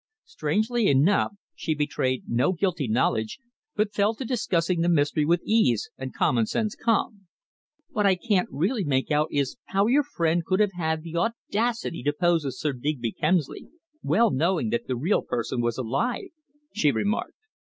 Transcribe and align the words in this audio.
Strangely 0.25 0.87
enough, 0.87 1.33
she 1.53 1.75
betrayed 1.75 2.23
no 2.27 2.53
guilty 2.53 2.87
knowledge, 2.87 3.37
but 3.75 3.93
fell 3.93 4.15
to 4.15 4.25
discussing 4.25 4.81
the 4.81 4.89
mystery 4.89 5.25
with 5.25 5.43
ease 5.43 5.91
and 5.95 6.11
common 6.11 6.47
sense 6.47 6.75
calm. 6.75 7.27
"What 7.89 8.07
I 8.07 8.15
can't 8.15 8.49
really 8.51 8.83
make 8.83 9.11
out 9.11 9.27
is 9.31 9.57
how 9.65 9.85
your 9.85 10.01
friend 10.01 10.43
could 10.43 10.59
have 10.59 10.71
had 10.73 11.03
the 11.03 11.17
audacity 11.17 12.01
to 12.01 12.13
pose 12.13 12.47
as 12.47 12.59
Sir 12.59 12.73
Digby 12.73 13.11
Kemsley, 13.11 13.67
well 14.01 14.31
knowing 14.31 14.69
that 14.71 14.87
the 14.87 14.95
real 14.95 15.21
person 15.21 15.61
was 15.61 15.77
alive," 15.77 16.29
she 16.73 16.89
remarked. 16.91 17.37